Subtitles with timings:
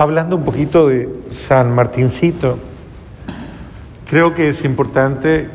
[0.00, 2.58] hablando un poquito de San Martincito,
[4.08, 5.50] creo que es importante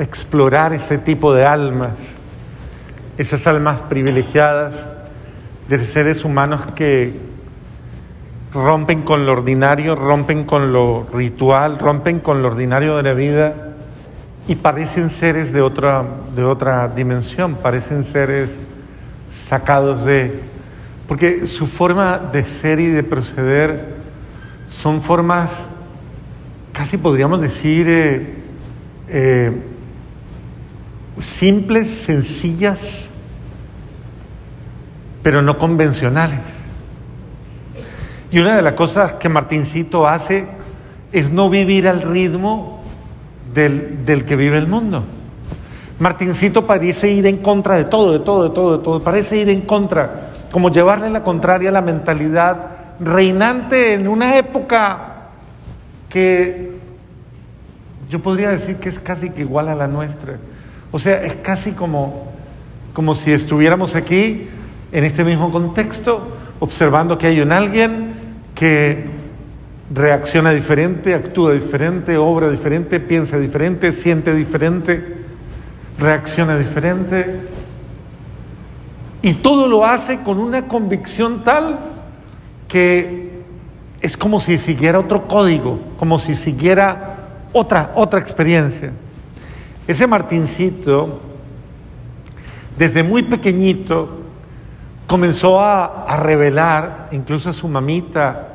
[0.00, 1.92] explorar ese tipo de almas,
[3.18, 4.74] esas almas privilegiadas
[5.68, 7.12] de seres humanos que
[8.52, 13.54] rompen con lo ordinario, rompen con lo ritual, rompen con lo ordinario de la vida
[14.48, 16.04] y parecen seres de otra,
[16.34, 18.50] de otra dimensión, parecen seres
[19.30, 20.51] sacados de...
[21.08, 23.96] Porque su forma de ser y de proceder
[24.66, 25.50] son formas,
[26.72, 28.34] casi podríamos decir, eh,
[29.08, 29.52] eh,
[31.18, 32.78] simples, sencillas,
[35.22, 36.40] pero no convencionales.
[38.30, 40.46] Y una de las cosas que Martincito hace
[41.12, 42.82] es no vivir al ritmo
[43.54, 45.04] del, del, que vive el mundo.
[45.98, 49.02] Martincito parece ir en contra de todo, de todo, de todo, de todo.
[49.02, 52.66] Parece ir en contra, como llevarle la contraria a la mentalidad
[53.00, 55.30] reinante en una época
[56.08, 56.72] que
[58.10, 60.36] yo podría decir que es casi que igual a la nuestra.
[60.92, 62.30] O sea, es casi como,
[62.92, 64.46] como si estuviéramos aquí
[64.92, 68.12] en este mismo contexto, observando que hay un alguien
[68.54, 69.06] que
[69.94, 75.16] reacciona diferente, actúa diferente, obra diferente, piensa diferente, siente diferente,
[75.98, 77.40] reacciona diferente.
[79.22, 81.78] Y todo lo hace con una convicción tal
[82.66, 83.42] que
[84.00, 87.18] es como si siguiera otro código, como si siguiera
[87.52, 88.90] otra, otra experiencia.
[89.86, 91.20] Ese Martincito,
[92.76, 94.08] desde muy pequeñito,
[95.06, 98.48] comenzó a, a, revelar, incluso a su mamita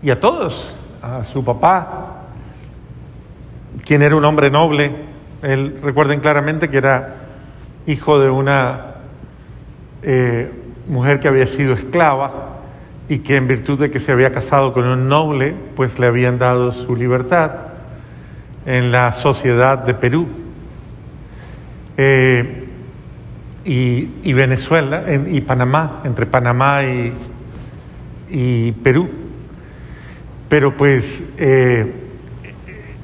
[0.00, 2.26] y a todos, a su papá,
[3.84, 4.92] quien era un hombre noble.
[5.42, 7.16] Él, recuerden claramente que era
[7.86, 8.87] hijo de una
[10.02, 10.50] eh,
[10.88, 12.58] mujer que había sido esclava
[13.08, 16.38] y que en virtud de que se había casado con un noble, pues le habían
[16.38, 17.52] dado su libertad
[18.66, 20.28] en la sociedad de Perú.
[21.96, 22.64] Eh,
[23.64, 27.12] y, y, Venezuela en, y Panamá, entre Panamá y,
[28.30, 29.08] y Perú.
[30.48, 31.92] Pero pues eh,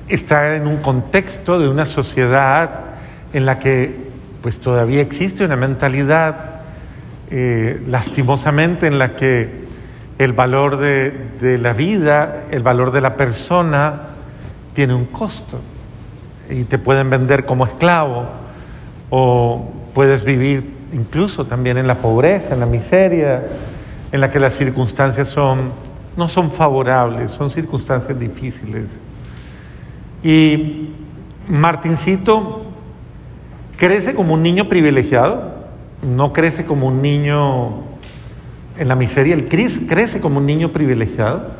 [0.08, 2.94] está en un contexto de una sociedad
[3.32, 4.04] en la que
[4.42, 6.53] pues todavía existe una mentalidad
[7.30, 9.64] eh, lastimosamente en la que
[10.18, 14.00] el valor de, la vida, el valor de la persona
[14.72, 15.58] tiene un costo
[16.48, 18.26] y te pueden vender como esclavo
[19.10, 23.42] o puedes vivir incluso también en la pobreza, en la miseria,
[24.12, 25.72] en la que las circunstancias son,
[26.16, 28.84] no son favorables, son circunstancias difíciles.
[30.22, 30.90] Y
[31.48, 32.62] Martincito
[33.76, 35.63] crece como un niño privilegiado,
[36.02, 37.82] no crece como un niño
[38.78, 41.52] en la miseria, él crece como un niño privilegiado,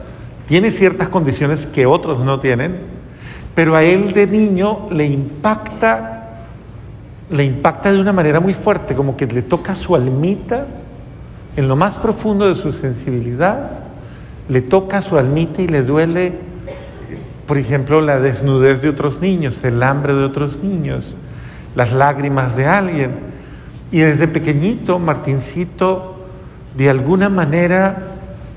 [0.47, 2.78] tiene ciertas condiciones que otros no tienen,
[3.55, 6.15] pero a él de niño le impacta
[7.31, 10.67] le impacta de una manera muy fuerte, como que le toca su almita
[11.56, 13.71] en lo más profundo de su sensibilidad,
[14.49, 16.34] le toca su almita y le duele,
[17.47, 21.15] por ejemplo, la desnudez de otros niños, el hambre de otros niños,
[21.75, 23.34] las lágrimas de alguien.
[23.91, 26.17] Y desde pequeñito, Martincito,
[26.77, 27.97] de alguna manera,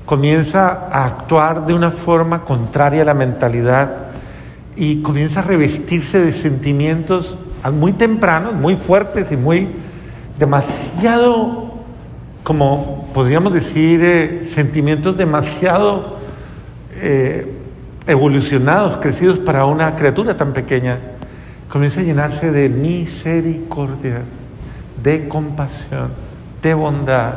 [0.04, 4.08] comienza a actuar de una forma contraria a la mentalidad
[4.74, 7.36] y comienza a revestirse de sentimientos
[7.72, 9.68] muy tempranos, muy fuertes y muy
[10.38, 11.72] demasiado,
[12.42, 16.18] como podríamos decir, eh, sentimientos demasiado
[17.00, 17.52] eh,
[18.06, 20.98] evolucionados, crecidos para una criatura tan pequeña,
[21.68, 24.22] comienza a llenarse de misericordia,
[25.02, 26.10] de compasión,
[26.62, 27.34] de bondad,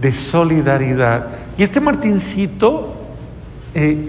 [0.00, 1.26] de solidaridad.
[1.56, 2.94] Y este Martincito,
[3.74, 4.08] eh,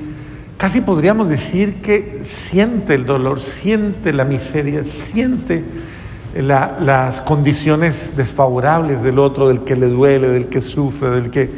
[0.58, 5.64] casi podríamos decir que siente el dolor, siente la miseria, siente
[6.36, 11.50] la, las condiciones desfavorables del otro, del que le duele, del que sufre, del que...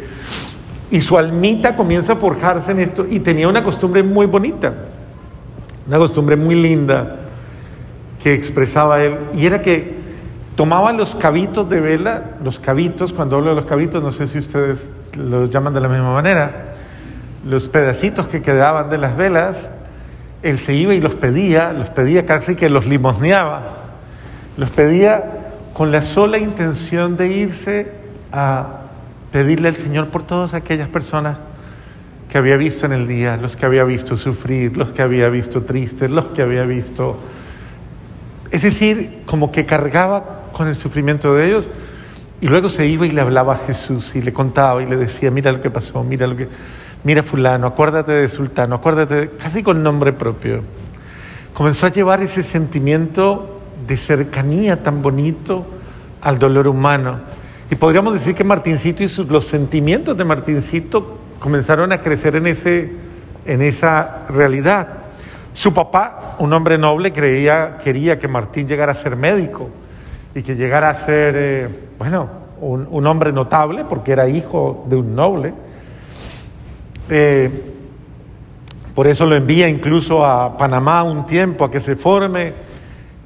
[0.92, 4.74] Y su almita comienza a forjarse en esto y tenía una costumbre muy bonita,
[5.88, 7.18] una costumbre muy linda
[8.22, 10.03] que expresaba él, y era que
[10.56, 14.40] tomaba los cabitos de vela, los cabitos, cuando hablo de los cabitos, no sé si
[14.40, 16.74] ustedes los llaman de la misma manera,
[17.46, 19.70] los pedacitos que quedaban de las velas,
[20.44, 23.64] él se iba y los pedía, los pedía casi que los limosneaba,
[24.58, 25.24] los pedía
[25.74, 27.92] con la sola intención de irse
[28.32, 28.82] a
[29.32, 31.38] pedirle al Señor por todas aquellas personas
[32.30, 35.64] que había visto en el día, los que había visto sufrir, los que había visto
[35.64, 37.18] tristes, los que había visto...
[38.52, 41.70] Es decir, como que cargaba con el sufrimiento de ellos
[42.44, 45.32] y luego se iba y le hablaba a Jesús y le contaba y le decía,
[45.32, 46.50] mira lo que pasó, mira lo que...
[47.06, 50.62] mira fulano, acuérdate de sultano, acuérdate, casi con nombre propio.
[51.54, 55.66] Comenzó a llevar ese sentimiento de cercanía tan bonito
[56.20, 57.22] al dolor humano.
[57.72, 62.92] Y podríamos decir que Martincito y los sentimientos de Martincito comenzaron a crecer en, ese,
[63.46, 64.88] en esa realidad.
[65.54, 69.70] Su papá, un hombre noble, creía, quería que Martín llegara a ser médico
[70.36, 75.16] y que llegara a ser, eh, bueno, un, hombre notable, porque era hijo de un
[75.16, 75.54] noble.
[77.10, 77.50] Eh,
[78.96, 82.54] por eso lo envía incluso a Panamá un tiempo a que se forme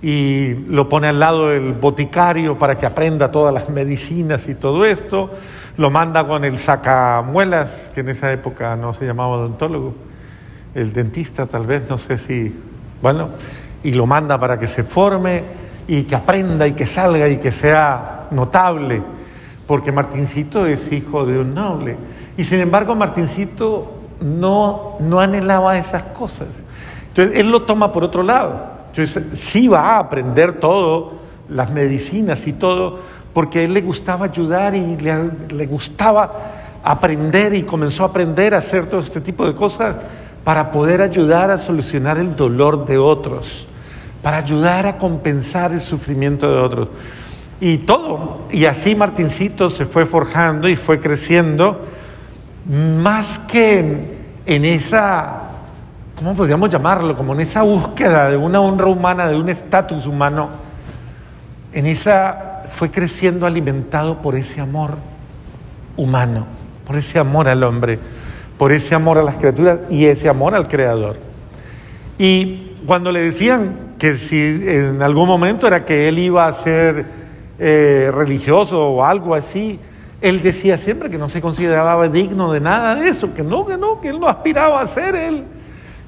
[0.02, 4.86] y lo pone al lado del boticario para que aprenda todas las medicinas y todo
[4.86, 5.32] esto.
[5.78, 9.94] Lo manda con el sacamuelas, que en esa época no se llamaba odontólogo,
[10.74, 12.56] el dentista tal vez, no sé si,
[13.02, 13.30] bueno,
[13.84, 17.52] y lo manda para que se forme y que aprenda y que salga y que
[17.52, 19.02] sea notable,
[19.66, 21.98] porque Martincito es hijo de un noble.
[22.38, 26.48] Y sin embargo Martincito no, no anhelaba esas cosas.
[27.10, 28.78] Entonces él lo toma por otro lado.
[28.90, 31.14] Entonces sí va a aprender todo,
[31.50, 33.00] las medicinas y todo,
[33.34, 36.34] porque él le gustaba ayudar y le, le gustaba
[36.84, 39.96] aprender y comenzó a aprender a hacer todo este tipo de cosas
[40.44, 43.68] para poder ayudar a solucionar el dolor de otros
[44.28, 46.90] para ayudar a compensar el sufrimiento de otros.
[47.62, 51.86] Y todo, y así Martincito se fue forjando y fue creciendo,
[53.02, 55.44] más que en, esa,
[56.18, 57.16] ¿cómo podríamos llamarlo?
[57.16, 60.50] Como en esa búsqueda de una honra humana, de un estatus humano,
[61.72, 64.98] en esa fue creciendo alimentado por ese amor
[65.96, 66.48] humano,
[66.86, 67.98] por ese amor al hombre,
[68.58, 71.16] por ese amor a las criaturas y ese amor al Creador.
[72.18, 77.06] Y cuando le decían que si en algún momento era que él iba a ser
[77.60, 79.80] eh, religioso o algo así,
[80.22, 83.78] él decía siempre que no se consideraba digno de nada de eso, que no, que
[83.78, 85.44] no, que él no aspiraba a ser él,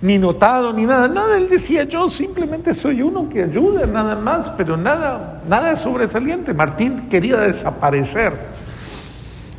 [0.02, 4.50] ni notado, ni nada, nada, él decía yo simplemente soy uno que ayuda, nada más,
[4.52, 6.54] pero nada, nada sobresaliente.
[6.54, 8.34] Martín quería desaparecer,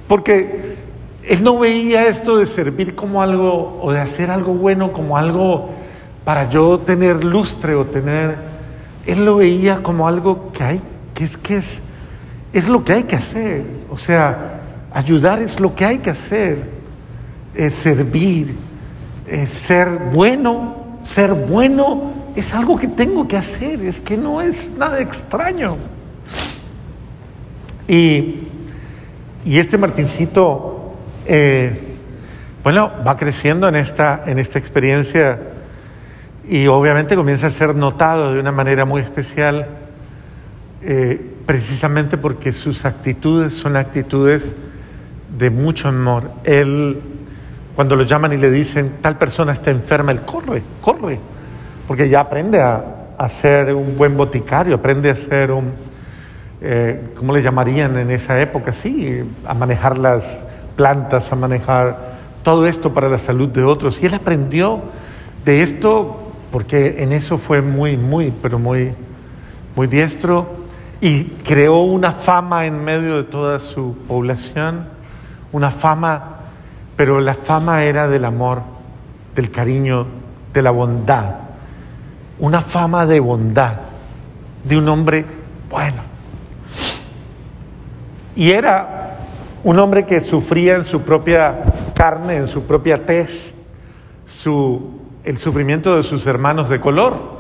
[0.09, 0.77] porque
[1.29, 5.71] él no veía esto de servir como algo, o de hacer algo bueno como algo
[6.25, 8.37] para yo tener lustre o tener,
[9.07, 10.81] él lo veía como algo que hay,
[11.15, 11.81] que es que es,
[12.53, 13.65] es lo que hay que hacer.
[13.91, 14.61] O sea,
[14.93, 16.59] ayudar es lo que hay que hacer,
[17.71, 18.55] servir,
[19.47, 25.01] ser bueno, ser bueno es algo que tengo que hacer, es que no es nada
[25.01, 25.77] extraño.
[27.89, 28.49] Y,
[29.45, 30.95] y este Martincito,
[31.27, 31.79] eh,
[32.63, 35.39] bueno, va creciendo en esta, en esta experiencia
[36.51, 39.69] y obviamente comienza a ser notado de una manera muy especial,
[40.83, 44.45] eh, precisamente porque sus actitudes son actitudes
[45.39, 46.33] de mucho amor.
[46.43, 47.01] Él,
[47.77, 51.21] cuando lo llaman y le dicen, tal persona está enferma, él corre, corre,
[51.87, 52.97] porque ya aprende a,
[53.41, 55.71] ser un buen boticario, aprende a ser un,
[56.63, 58.73] eh, ¿cómo le llamarían en esa época?
[58.73, 60.25] Sí, a manejar las
[60.75, 64.03] plantas, a manejar todo esto para la salud de otros.
[64.03, 64.81] Y él aprendió
[65.45, 68.93] de esto porque en eso fue muy, muy, pero muy,
[69.77, 70.61] muy diestro
[71.01, 74.87] y creó una fama en medio de toda su población,
[75.53, 76.41] una fama,
[76.97, 78.63] pero la fama era del amor,
[79.35, 80.07] del cariño,
[80.53, 81.37] de la bondad,
[82.39, 83.75] una fama de bondad,
[84.65, 85.25] de un hombre
[85.71, 86.03] bueno.
[88.37, 89.17] Y era
[89.63, 91.63] un hombre que sufría en su propia
[91.95, 93.55] carne, en su propia tez,
[94.27, 97.39] su el sufrimiento de sus hermanos de color,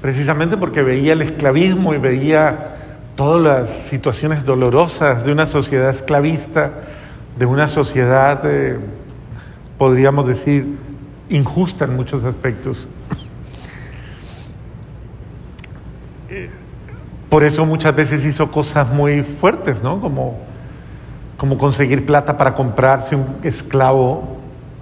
[0.00, 2.76] precisamente porque veía el esclavismo y veía
[3.14, 6.72] todas las situaciones dolorosas de una sociedad esclavista,
[7.38, 8.78] de una sociedad, eh,
[9.78, 10.76] podríamos decir,
[11.28, 12.86] injusta en muchos aspectos.
[16.28, 16.50] Eh,
[17.28, 20.00] por eso muchas veces hizo cosas muy fuertes, ¿no?
[20.00, 20.38] Como,
[21.36, 24.35] como conseguir plata para comprarse un esclavo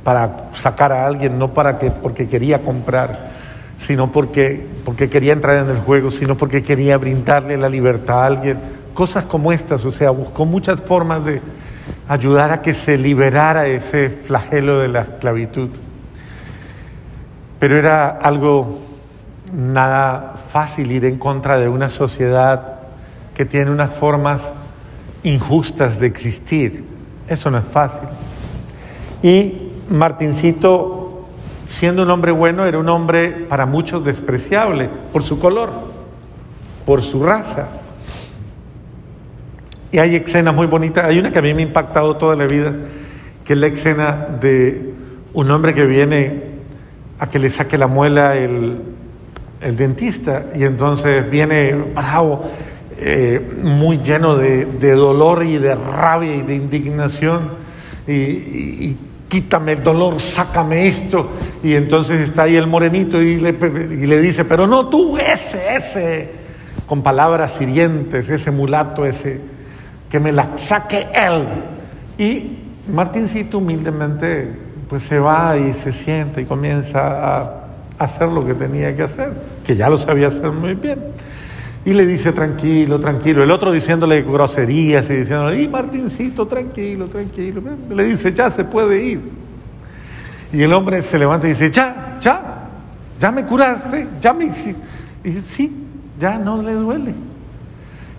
[0.04, 3.30] para sacar a alguien, no para que, porque quería comprar,
[3.78, 8.26] sino porque, porque quería entrar en el juego, sino porque quería brindarle la libertad a
[8.26, 8.58] alguien.
[8.92, 11.40] Cosas como estas, o sea, buscó muchas formas de
[12.06, 15.70] ayudar a que se liberara ese flagelo de la esclavitud.
[17.58, 18.80] Pero era algo
[19.52, 22.74] nada fácil ir en contra de una sociedad
[23.34, 24.42] que tiene unas formas
[25.22, 26.84] injustas de existir.
[27.26, 28.08] Eso no es fácil.
[29.22, 31.26] Y Martincito,
[31.68, 35.70] siendo un hombre bueno, era un hombre para muchos despreciable por su color,
[36.86, 37.68] por su raza.
[39.92, 42.46] Y hay escenas muy bonitas, hay una que a mí me ha impactado toda la
[42.46, 42.72] vida,
[43.44, 44.94] que es la escena de
[45.34, 46.54] un hombre que viene
[47.18, 48.78] a que le saque la muela el,
[49.76, 52.44] dentista y entonces viene bravo,
[52.98, 57.52] eh, muy lleno de, dolor y de rabia y de indignación
[58.06, 58.96] y,
[59.28, 61.30] quítame el dolor, sácame esto
[61.62, 65.76] y entonces está ahí el morenito y le, y le dice, pero no tú, ese,
[65.76, 66.30] ese,
[66.86, 69.40] con palabras hirientes, ese mulato, ese,
[70.08, 71.46] que me la saque él.
[72.18, 72.58] Y
[72.92, 74.48] Martincito humildemente
[74.88, 77.64] pues se va y se siente y comienza a
[77.98, 79.32] hacer lo que tenía que hacer,
[79.66, 80.98] que ya lo sabía hacer muy bien.
[81.84, 83.42] Y le dice tranquilo, tranquilo.
[83.42, 87.62] El otro diciéndole groserías y diciéndole, y Martincito, tranquilo, tranquilo.
[87.90, 89.20] Le dice, ya se puede ir.
[90.52, 92.68] Y el hombre se levanta y dice, ya, ya,
[93.18, 94.80] ya me curaste, ya me hiciste.
[95.22, 95.76] Y dice, sí,
[96.18, 97.14] ya no le duele.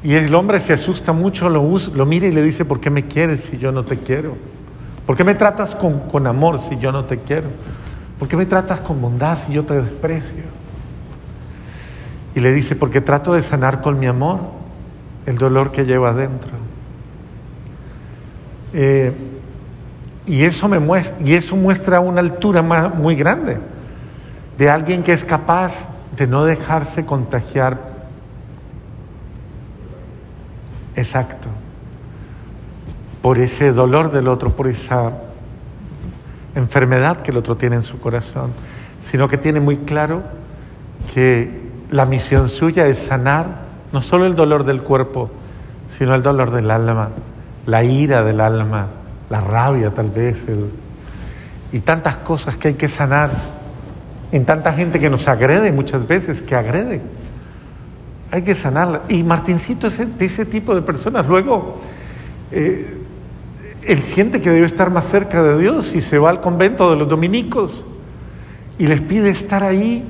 [0.04, 3.08] Y el hombre se asusta mucho, lo, lo mira y le dice, ¿por qué me
[3.08, 4.38] quieres si yo no te quiero?
[5.08, 7.48] ¿Por qué me tratas con, con amor si yo no te quiero?
[8.20, 10.44] ¿Por qué me tratas con bondad si yo te desprecio?
[12.36, 14.40] Y le dice, porque trato de sanar con mi amor
[15.26, 16.52] el dolor que lleva adentro.
[18.74, 19.14] Eh,
[20.28, 23.58] y, eso me muestra, y eso muestra una altura muy grande
[24.58, 25.74] de alguien que es capaz
[26.16, 27.96] de no dejarse contagiar
[30.96, 31.50] exacto,
[33.22, 35.12] por ese dolor del otro, por esa
[36.56, 38.52] enfermedad que el otro tiene en su corazón,
[39.10, 40.24] sino que tiene muy claro
[41.14, 45.30] que la misión suya es sanar no solo el dolor del cuerpo,
[45.90, 47.10] sino el dolor del alma,
[47.66, 48.88] la ira del alma,
[49.30, 50.42] la rabia tal vez,
[51.72, 53.30] y tantas cosas que hay que sanar
[54.32, 57.02] en tanta gente que nos agrede muchas veces, que agrede
[58.32, 59.04] hay que sanarla.
[59.08, 61.26] Y Martincito es de ese tipo de personas.
[61.26, 61.80] Luego,
[62.52, 62.98] eh,
[63.84, 66.98] él siente que debe estar más cerca de Dios y se va al convento de
[66.98, 67.86] los dominicos
[68.78, 70.04] y les pide estar ahí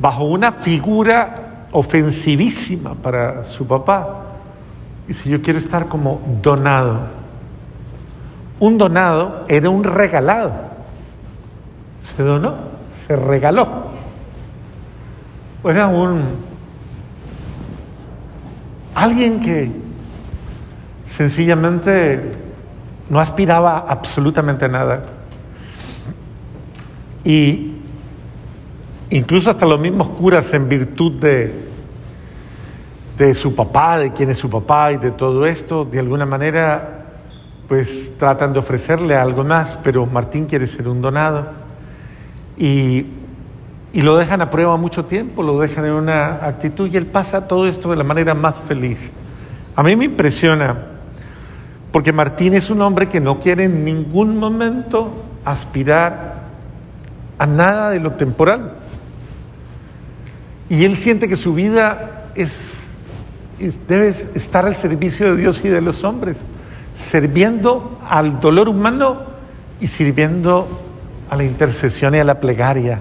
[0.00, 4.24] bajo una figura ofensivísima para su papá.
[5.06, 7.00] Dice, yo quiero estar como donado.
[8.60, 10.52] Un donado era un regalado.
[12.16, 12.54] Se donó,
[13.06, 13.88] se regaló.
[15.64, 16.48] Era un
[18.98, 19.70] Alguien que
[21.06, 22.32] sencillamente
[23.08, 25.04] no aspiraba absolutamente a nada.
[27.22, 27.77] Y
[29.10, 31.52] incluso hasta los mismos curas en virtud de,
[33.16, 36.94] de su papá, de quién es su papá y de todo esto, de alguna manera
[37.68, 41.48] pues tratan de ofrecerle algo más, pero Martín quiere ser un donado.
[42.56, 43.04] Y
[43.92, 47.48] y lo dejan a prueba mucho tiempo, lo dejan en una actitud y él pasa
[47.48, 49.10] todo esto de la manera más feliz.
[49.74, 50.76] A mí me impresiona,
[51.90, 55.12] porque Martín es un hombre que no quiere en ningún momento
[55.44, 56.42] aspirar
[57.38, 58.74] a nada de lo temporal.
[60.70, 62.66] Y él siente que su vida es,
[63.88, 66.36] debe estar al servicio de Dios y de los hombres,
[66.94, 69.22] sirviendo al dolor humano
[69.80, 70.68] y sirviendo
[71.30, 73.00] a la intercesión y a la plegaria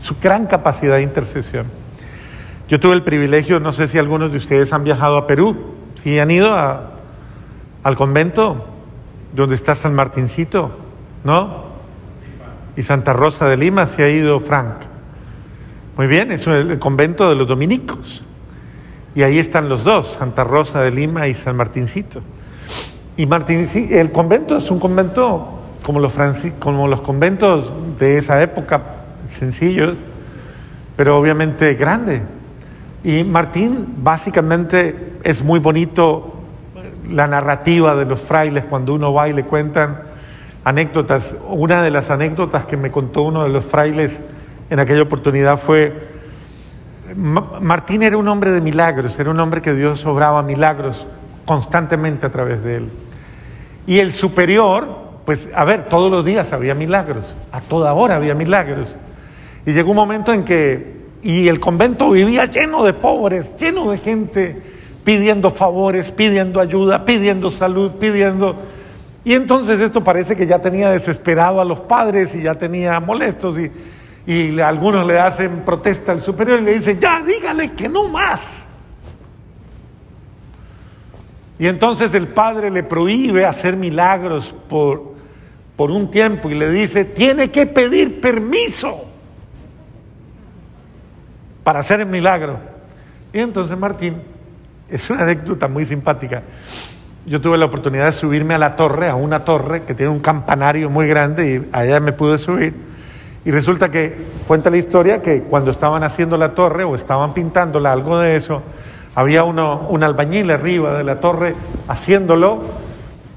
[0.00, 1.66] su gran capacidad de intercesión.
[2.68, 6.18] Yo tuve el privilegio, no sé si algunos de ustedes han viajado a Perú, si
[6.18, 8.66] han ido al convento
[9.34, 10.76] donde está San Martincito,
[11.24, 11.66] ¿no?
[12.76, 14.95] Y Santa Rosa de Lima, si ha ido Frank.
[15.96, 18.22] Muy bien, es el convento de los dominicos.
[19.14, 22.20] Y ahí están los dos, Santa Rosa de Lima y San Martincito.
[23.16, 26.12] Y Martincito, el convento es un convento como los,
[26.58, 28.82] como los conventos de esa época,
[29.30, 29.96] sencillos,
[30.96, 32.20] pero obviamente grande.
[33.02, 36.34] Y Martín básicamente es muy bonito
[37.08, 40.02] la narrativa de los frailes cuando uno va y le cuentan
[40.62, 41.34] anécdotas.
[41.48, 44.20] Una de las anécdotas que me contó uno de los frailes
[44.70, 45.92] en aquella oportunidad fue,
[47.14, 51.06] Martín era un hombre de milagros, era un hombre que Dios obraba milagros
[51.44, 52.90] constantemente a través de él.
[53.86, 54.88] Y el superior,
[55.24, 58.96] pues a ver, todos los días había milagros, a toda hora había milagros.
[59.64, 63.98] Y llegó un momento en que, y el convento vivía lleno de pobres, lleno de
[63.98, 64.62] gente
[65.04, 68.56] pidiendo favores, pidiendo ayuda, pidiendo salud, pidiendo...
[69.24, 73.58] Y entonces esto parece que ya tenía desesperado a los padres y ya tenía molestos
[73.58, 73.70] y,
[74.26, 78.64] y algunos le hacen protesta al superior y le dicen, ya dígale que no más.
[81.58, 85.14] Y entonces el padre le prohíbe hacer milagros por,
[85.76, 89.04] por un tiempo y le dice, tiene que pedir permiso
[91.62, 92.58] para hacer el milagro.
[93.32, 94.22] Y entonces Martín,
[94.88, 96.42] es una anécdota muy simpática,
[97.26, 100.20] yo tuve la oportunidad de subirme a la torre, a una torre que tiene un
[100.20, 102.85] campanario muy grande y allá me pude subir.
[103.46, 104.12] Y resulta que
[104.48, 108.60] cuenta la historia que cuando estaban haciendo la torre o estaban pintándola, algo de eso,
[109.14, 111.54] había uno, un albañil arriba de la torre
[111.86, 112.64] haciéndolo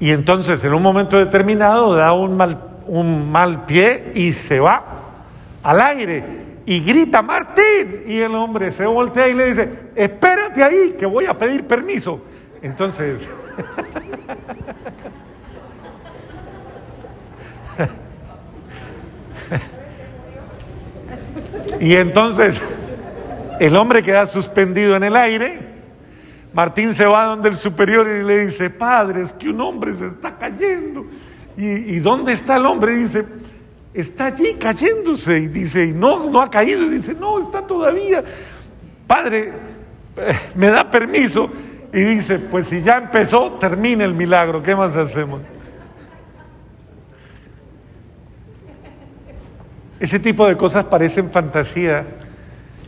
[0.00, 4.82] y entonces en un momento determinado da un mal, un mal pie y se va
[5.62, 6.24] al aire
[6.66, 11.26] y grita Martín y el hombre se voltea y le dice, espérate ahí que voy
[11.26, 12.20] a pedir permiso.
[12.60, 13.28] Entonces...
[21.80, 22.60] y entonces
[23.60, 25.70] el hombre queda suspendido en el aire.
[26.52, 30.06] Martín se va donde el superior y le dice, padre, es que un hombre se
[30.08, 31.06] está cayendo.
[31.56, 32.94] ¿Y, dónde está el hombre?
[32.96, 33.24] Dice,
[33.92, 35.38] está allí cayéndose.
[35.38, 36.84] Y dice, y no, no ha caído.
[36.84, 38.24] Y dice, no, está todavía.
[39.06, 39.52] Padre,
[40.16, 41.50] eh, me da permiso
[41.92, 45.40] y dice, pues si ya empezó, termina el milagro, ¿qué más hacemos?
[50.00, 52.04] Ese tipo de cosas parecen fantasía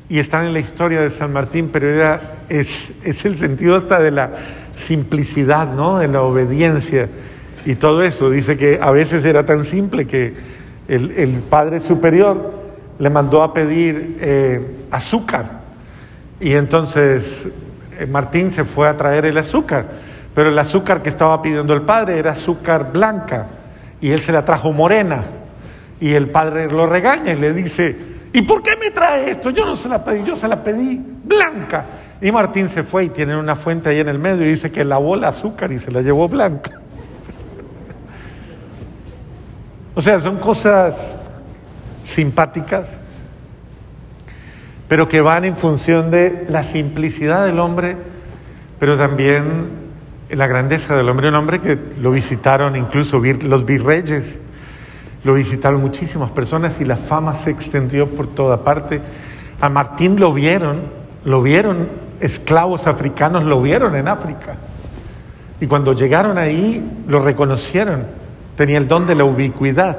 [0.08, 4.00] y están en la historia de San Martín, pero era, es, es el sentido hasta
[4.00, 4.30] de la
[4.74, 5.98] simplicidad, ¿no?
[5.98, 7.08] de la obediencia
[7.64, 8.30] y todo eso.
[8.30, 10.34] Dice que a veces era tan simple que
[10.88, 12.52] el, el Padre Superior
[12.98, 15.60] le mandó a pedir eh, azúcar
[16.40, 17.46] y entonces
[17.98, 19.86] eh, Martín se fue a traer el azúcar,
[20.34, 23.46] pero el azúcar que estaba pidiendo el padre era azúcar blanca
[24.00, 25.24] y él se la trajo morena.
[26.02, 27.96] Y el padre lo regaña y le dice,
[28.32, 29.50] ¿y por qué me trae esto?
[29.50, 31.84] Yo no se la pedí, yo se la pedí blanca.
[32.20, 34.84] Y Martín se fue y tiene una fuente ahí en el medio y dice que
[34.84, 36.80] lavó el azúcar y se la llevó blanca.
[39.94, 40.96] O sea, son cosas
[42.02, 42.88] simpáticas,
[44.88, 47.96] pero que van en función de la simplicidad del hombre,
[48.80, 49.68] pero también
[50.30, 51.28] la grandeza del hombre.
[51.28, 54.40] Un hombre que lo visitaron incluso los virreyes,
[55.24, 59.00] lo visitaron muchísimas personas y la fama se extendió por toda parte.
[59.60, 60.82] A Martín lo vieron,
[61.24, 61.88] lo vieron,
[62.20, 64.56] esclavos africanos lo vieron en África.
[65.60, 68.04] Y cuando llegaron ahí, lo reconocieron.
[68.56, 69.98] Tenía el don de la ubicuidad.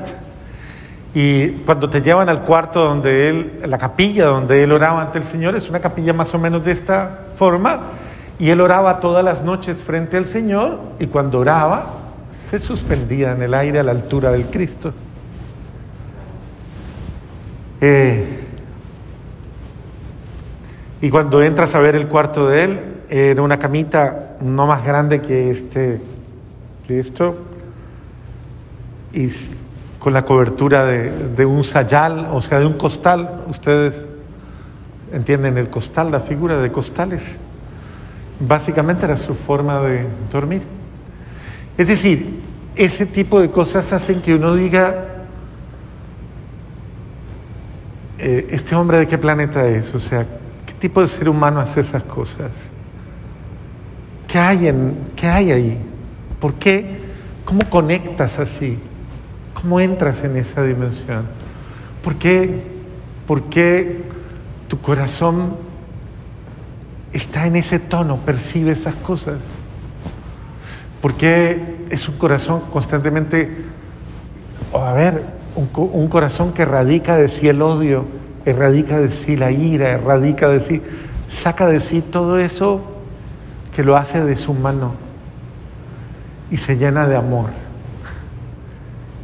[1.16, 5.24] Y cuando te llevan al cuarto donde él, la capilla donde él oraba ante el
[5.24, 7.82] Señor, es una capilla más o menos de esta forma,
[8.40, 11.86] y él oraba todas las noches frente al Señor, y cuando oraba,
[12.32, 14.92] se suspendía en el aire a la altura del Cristo.
[17.86, 18.24] Eh,
[21.02, 25.20] y cuando entras a ver el cuarto de él, era una camita no más grande
[25.20, 26.00] que este,
[26.88, 27.36] que esto,
[29.12, 29.28] y
[30.00, 33.44] con la cobertura de, un sayal, o sea, de un costal.
[33.50, 34.06] Ustedes
[35.12, 37.38] entienden el costal, la figura de costales.
[38.40, 40.62] Básicamente era su forma de dormir.
[41.78, 42.40] Es decir,
[42.78, 45.13] ese tipo de cosas hacen que uno diga,
[48.26, 49.94] eh, ¿este hombre de qué planeta es?
[49.94, 50.26] O sea,
[50.66, 52.52] ¿qué tipo de ser humano hace esas cosas?
[54.30, 55.82] ¿Qué hay, en, qué hay ahí?
[56.40, 57.00] ¿Por qué?
[57.44, 58.80] ¿Cómo conectas así?
[59.54, 61.26] ¿Cómo entras en esa dimensión?
[62.02, 62.62] ¿Por qué,
[63.28, 64.04] ¿Por qué
[64.70, 65.58] tu corazón
[67.12, 69.42] está en ese tono, percibe esas cosas?
[71.02, 73.66] ¿Por qué es un corazón constantemente,
[74.74, 78.06] a ver, un, corazón que radica de sí el odio,
[78.46, 80.82] erradica de sí la ira, erradica de sí,
[81.30, 82.82] saca de sí todo eso
[83.76, 84.94] que lo hace de su mano
[86.52, 87.50] y se llena de amor?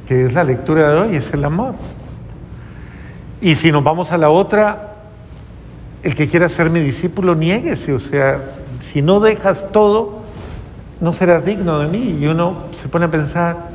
[0.10, 1.76] que es la lectura de hoy, es el amor.
[3.42, 4.96] Y si nos vamos a la otra,
[6.02, 8.40] el que quiera ser mi discípulo, niéguese, o sea,
[8.92, 10.24] si no dejas todo,
[11.00, 12.18] no serás digno de mí.
[12.20, 13.70] Y uno se pone a pensar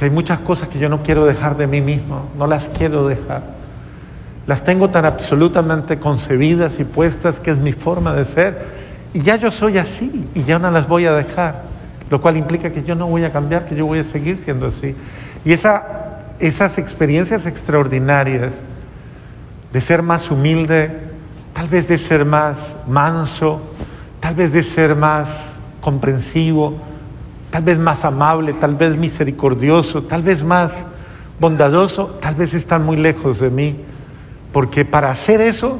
[0.00, 3.06] que hay muchas cosas que yo no quiero dejar de mí mismo, no las quiero
[3.06, 3.42] dejar.
[4.46, 8.64] Las tengo tan absolutamente concebidas y puestas que es mi forma de ser.
[9.12, 11.64] Y ya yo soy así y ya no las voy a dejar,
[12.08, 14.68] lo cual implica que yo no voy a cambiar, que yo voy a seguir siendo
[14.68, 14.96] así.
[15.44, 15.84] Y esa,
[16.38, 18.54] esas experiencias extraordinarias
[19.70, 20.98] de ser más humilde,
[21.52, 22.56] tal vez de ser más
[22.88, 23.60] manso,
[24.18, 25.42] tal vez de ser más
[25.82, 26.78] comprensivo,
[27.50, 30.86] tal vez más amable, tal vez misericordioso, tal vez más
[31.38, 33.76] bondadoso, tal vez están muy lejos de mí,
[34.52, 35.78] porque para hacer eso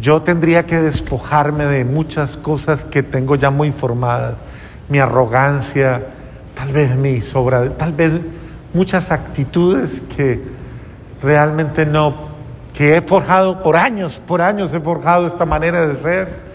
[0.00, 4.34] yo tendría que despojarme de muchas cosas que tengo ya muy formadas,
[4.88, 6.06] mi arrogancia,
[6.54, 8.14] tal vez mi sobra, tal vez
[8.72, 10.40] muchas actitudes que
[11.22, 12.14] realmente no,
[12.72, 16.50] que he forjado por años, por años he forjado esta manera de ser.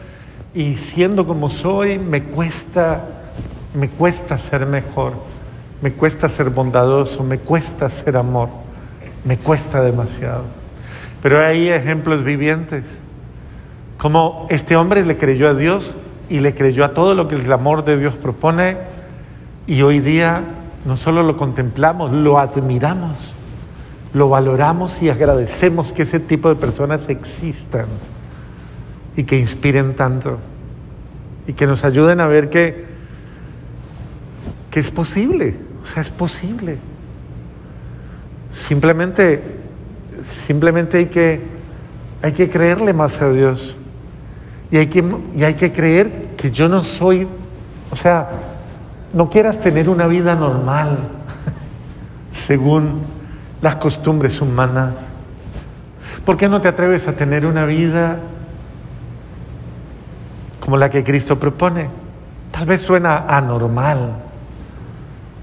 [0.54, 3.04] Y siendo como soy me cuesta
[3.76, 5.14] me cuesta ser mejor,
[5.82, 8.50] me cuesta ser bondadoso, me cuesta ser amor,
[9.24, 10.44] me cuesta demasiado.
[11.22, 12.84] Pero hay ejemplos vivientes,
[13.98, 15.96] como este hombre le creyó a Dios
[16.30, 18.78] y le creyó a todo lo que el amor de Dios propone
[19.68, 20.44] y hoy día
[20.86, 23.34] no solo lo contemplamos, lo admiramos,
[24.14, 27.88] lo valoramos y agradecemos que ese tipo de personas existan
[29.18, 30.38] y que inspiren tanto
[31.48, 32.95] y que nos ayuden a ver que,
[34.76, 36.78] que es posible, o sea, es posible.
[38.52, 39.42] Simplemente,
[40.22, 41.42] simplemente hay que,
[42.22, 43.74] hay que creerle más a Dios
[44.70, 45.02] y hay, que,
[45.34, 47.26] y hay que creer que yo no soy,
[47.90, 48.32] o sea,
[49.14, 50.98] no quieras tener una vida normal
[52.34, 53.00] según
[53.62, 54.96] las costumbres humanas.
[56.26, 58.20] ¿Por qué no te atreves a tener una vida
[60.60, 61.88] como la que Cristo propone.
[62.52, 64.25] Tal vez suena anormal,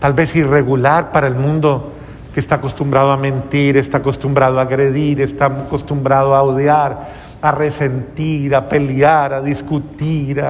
[0.02, 1.92] tal vez irregular para el mundo
[2.34, 7.08] que está acostumbrado a mentir, está acostumbrado a agredir, está acostumbrado a odiar,
[7.40, 10.44] a resentir, a pelear, a discutir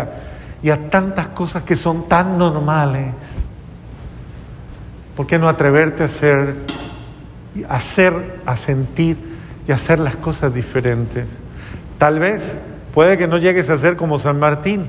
[0.62, 3.12] y a tantas cosas que son tan normales.
[5.14, 6.08] ¿Por qué no atreverte a
[7.68, 9.18] a hacer, a sentir
[9.68, 11.28] y a hacer las cosas diferentes?
[11.98, 12.58] Tal vez
[12.92, 14.86] Puede que no llegues a ser como San Martín,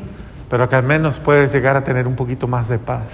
[0.49, 3.07] pero que al menos puedes llegar a tener un poquito más de paz.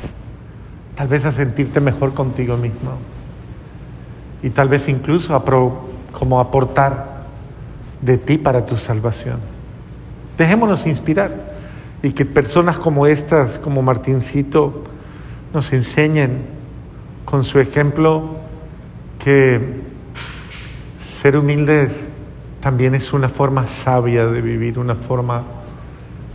[0.99, 2.97] Tal vez a sentirte mejor contigo mismo.
[4.43, 5.45] Y tal vez incluso a
[6.11, 7.23] como aportar
[8.01, 9.39] de ti para tu salvación.
[10.37, 11.53] Dejémonos inspirar
[12.03, 14.83] y que personas como estas, como Martincito,
[15.53, 16.41] nos enseñen
[17.23, 18.31] con su ejemplo
[19.23, 19.79] que
[20.99, 21.93] ser humildes
[22.59, 25.43] también es una forma sabia de vivir, una forma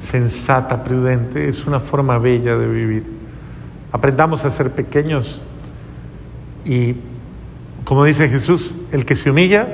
[0.00, 3.23] sensata, prudente, es una forma bella de vivir.
[3.94, 5.40] Aprendamos a ser pequeños
[6.64, 6.96] y,
[7.84, 9.68] como dice Jesús, el que se humilla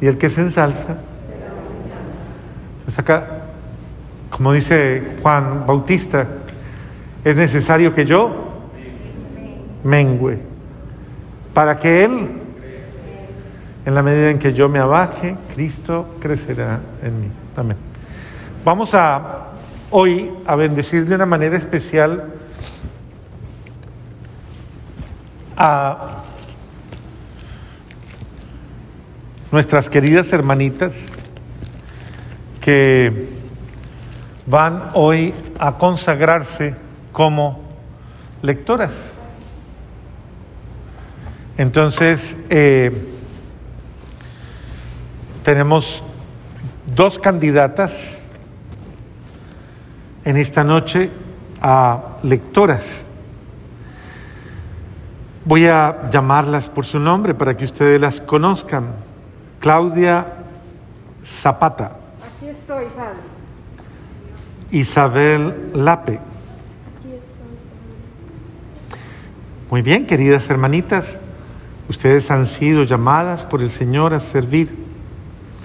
[0.00, 0.98] y el que se ensalza.
[2.78, 3.26] Entonces acá,
[4.30, 6.24] como dice Juan Bautista,
[7.24, 8.60] es necesario que yo
[9.82, 10.38] mengüe
[11.52, 12.28] para que Él
[13.86, 17.28] en la medida en que yo me abaje, Cristo crecerá en mí.
[17.56, 17.76] Amén.
[18.64, 19.49] Vamos a
[19.90, 22.32] hoy a bendecir de una manera especial
[25.56, 26.22] a
[29.50, 30.94] nuestras queridas hermanitas
[32.60, 33.28] que
[34.46, 36.74] van hoy a consagrarse
[37.12, 37.60] como
[38.42, 38.92] lectoras.
[41.58, 42.90] Entonces, eh,
[45.42, 46.02] tenemos
[46.94, 47.92] dos candidatas
[50.24, 51.10] en esta noche
[51.60, 52.84] a lectoras.
[55.44, 58.88] Voy a llamarlas por su nombre para que ustedes las conozcan.
[59.58, 60.26] Claudia
[61.24, 61.96] Zapata.
[62.36, 63.18] Aquí estoy, padre.
[64.70, 66.12] Isabel Lape.
[66.12, 67.56] Aquí estoy,
[69.70, 71.18] Muy bien, queridas hermanitas,
[71.88, 74.89] ustedes han sido llamadas por el Señor a servir